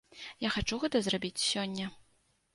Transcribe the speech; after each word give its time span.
Я 0.45 0.49
хачу 0.55 0.79
гэта 0.85 0.97
зрабіць 1.09 1.45
сёння. 1.51 1.85